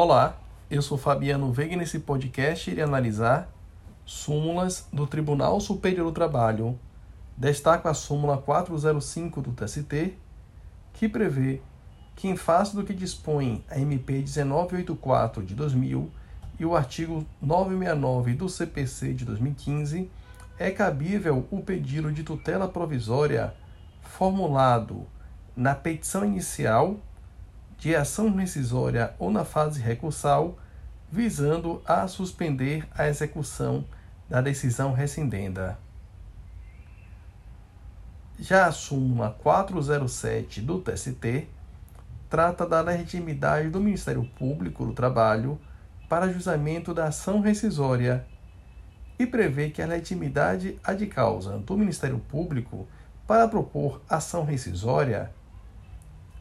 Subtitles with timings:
[0.00, 0.38] Olá,
[0.70, 3.52] eu sou Fabiano Veiga e nesse podcast irei analisar
[4.06, 6.78] súmulas do Tribunal Superior do Trabalho.
[7.36, 10.16] Destaco a súmula 405 do TST,
[10.92, 11.60] que prevê
[12.14, 16.08] que, em face do que dispõe a MP 1984 de 2000
[16.60, 20.08] e o artigo 969 do CPC de 2015,
[20.60, 23.52] é cabível o pedido de tutela provisória
[24.00, 25.08] formulado
[25.56, 27.00] na petição inicial
[27.78, 30.58] de ação rescisória ou na fase recursal,
[31.10, 33.84] visando a suspender a execução
[34.28, 35.78] da decisão rescindenda.
[38.38, 41.48] Já a súmula 407 do TST
[42.28, 45.58] trata da legitimidade do Ministério Público do Trabalho
[46.08, 48.26] para juizamento da ação rescisória
[49.18, 52.86] e prevê que a legitimidade de causa do Ministério Público
[53.26, 55.32] para propor ação rescisória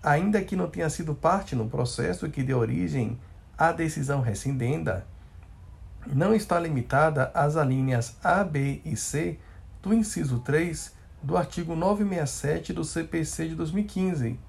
[0.08, 3.20] ainda que não tenha sido parte no processo que deu origem
[3.58, 5.06] à decisão rescindenda,
[6.06, 9.38] não está limitada às alíneas A, B e C
[9.84, 14.40] do inciso 3 do artigo 967 do CPC de 2015,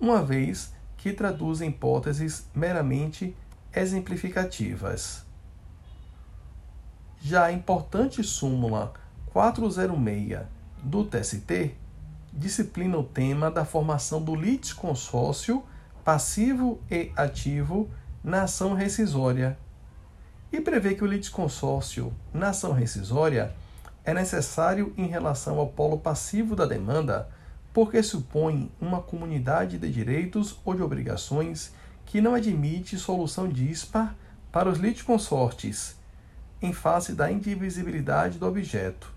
[0.00, 3.36] uma vez que traduzem hipóteses meramente
[3.74, 5.22] exemplificativas.
[7.20, 8.94] Já a importante súmula
[9.26, 10.46] 406
[10.82, 11.76] do TST
[12.38, 15.64] disciplina o tema da formação do litisconsórcio
[16.04, 17.90] passivo e ativo
[18.22, 19.58] na ação rescisória
[20.52, 23.52] e prevê que o litisconsórcio na ação rescisória
[24.04, 27.28] é necessário em relação ao polo passivo da demanda,
[27.74, 31.72] porque supõe uma comunidade de direitos ou de obrigações
[32.06, 34.16] que não admite solução dispar
[34.50, 35.96] para os litisconsortes,
[36.62, 39.12] em face da indivisibilidade do objeto.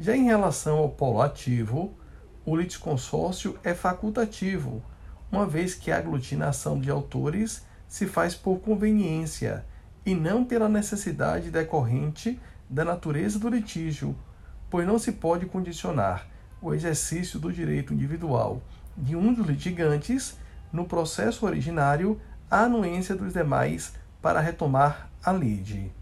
[0.00, 1.94] Já em relação ao polo ativo,
[2.50, 4.82] o litisconsórcio é facultativo,
[5.30, 9.66] uma vez que a aglutinação de autores se faz por conveniência
[10.04, 14.16] e não pela necessidade decorrente da natureza do litígio,
[14.70, 16.26] pois não se pode condicionar
[16.62, 18.62] o exercício do direito individual
[18.96, 20.38] de um dos litigantes
[20.72, 22.18] no processo originário
[22.50, 23.92] à anuência dos demais
[24.22, 25.92] para retomar a lide.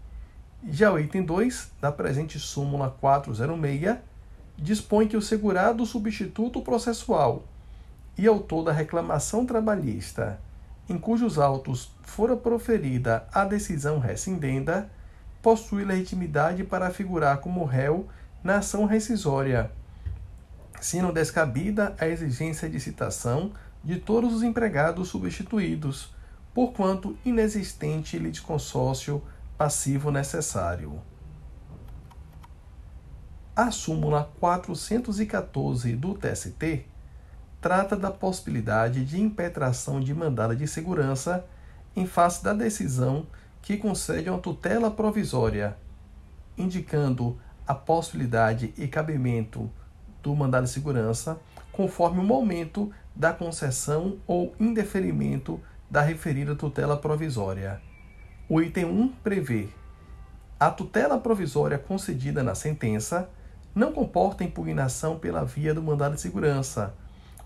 [0.69, 3.97] Já o item 2 da presente súmula 406
[4.57, 7.43] dispõe que o segurado substituto processual
[8.17, 10.39] e autor da reclamação trabalhista,
[10.89, 14.89] em cujos autos fora proferida a decisão rescindenda,
[15.41, 18.07] possui legitimidade para figurar como réu
[18.43, 19.71] na ação rescisória,
[20.81, 23.51] sendo descabida a exigência de citação
[23.83, 26.13] de todos os empregados substituídos,
[26.53, 29.21] porquanto inexistente litisconsórcio
[29.57, 30.99] passivo necessário.
[33.57, 36.85] A súmula 414 do TST
[37.59, 41.43] trata da possibilidade de impetração de mandada de segurança
[41.95, 43.25] em face da decisão
[43.63, 45.75] que concede uma tutela provisória,
[46.55, 49.67] indicando a possibilidade e cabimento
[50.21, 51.39] do mandado de segurança
[51.71, 57.81] conforme o momento da concessão ou indeferimento da referida tutela provisória.
[58.47, 59.67] O item 1 prevê
[60.59, 63.27] a tutela provisória concedida na sentença
[63.77, 66.95] não comporta impugnação pela via do mandado de segurança,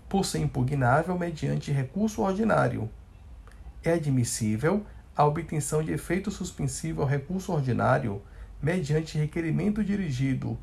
[0.08, 2.88] por ser impugnável mediante recurso ordinário.
[3.84, 4.82] É admissível
[5.14, 8.22] a obtenção de efeito suspensivo ao recurso ordinário
[8.62, 10.58] mediante requerimento dirigido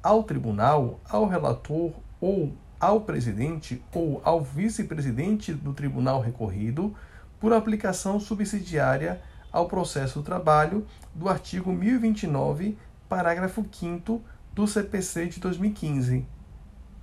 [0.00, 6.94] ao tribunal, ao relator ou ao presidente ou ao vice-presidente do tribunal recorrido
[7.40, 14.22] por aplicação subsidiária ao processo do trabalho do artigo 1029, parágrafo 5
[14.58, 16.26] do CPC de 2015.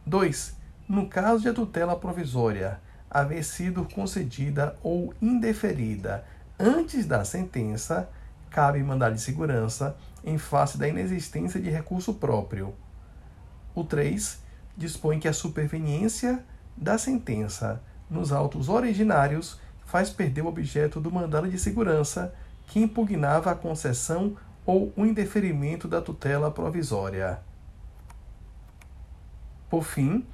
[0.06, 0.58] 2.
[0.90, 6.26] No caso de a tutela provisória haver sido concedida ou indeferida
[6.60, 8.10] antes da sentença,
[8.50, 12.76] cabe mandar de segurança em face da inexistência de recurso próprio.
[13.74, 14.38] O 3
[14.76, 16.44] dispõe que a superveniência
[16.76, 22.36] da sentença nos autos originários faz perder o objeto do mandado de segurança
[22.68, 24.36] que impugnava a concessão
[24.66, 27.40] ou o indeferimento da tutela provisória.
[29.70, 30.26] Por fim,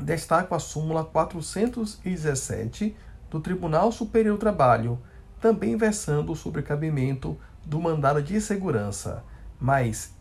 [0.00, 2.96] destaco a súmula 417
[3.30, 4.98] do Tribunal Superior do Trabalho,
[5.40, 9.22] também versando sobre o cabimento do mandado de segurança,
[9.58, 10.14] mas,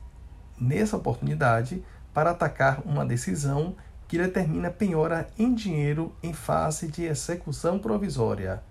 [0.60, 1.84] nessa oportunidade,
[2.14, 3.76] para atacar uma decisão
[4.08, 8.64] que determina penhora em dinheiro em fase de execução provisória.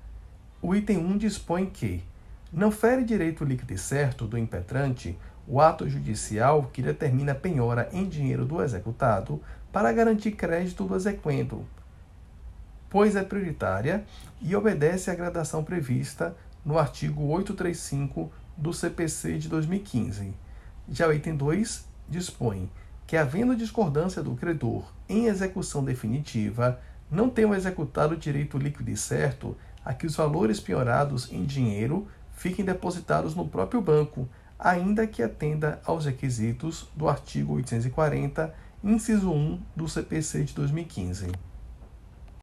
[0.61, 2.03] O item 1 dispõe que
[2.53, 8.09] não fere direito líquido e certo do impetrante o ato judicial que determina penhora em
[8.09, 9.41] dinheiro do executado
[9.73, 11.65] para garantir crédito do exequendo,
[12.91, 14.05] pois é prioritária
[14.41, 20.35] e obedece à gradação prevista no artigo 835 do CPC de 2015.
[20.91, 22.71] Já o item 2 dispõe
[23.07, 26.81] que, havendo discordância do credor em execução definitiva,
[27.11, 32.07] não tenham executado direito líquido e certo a que os valores penhorados em dinheiro
[32.39, 39.61] fiquem depositados no próprio banco, ainda que atenda aos requisitos do artigo 840, inciso 1
[39.75, 41.33] do CPC de 2015.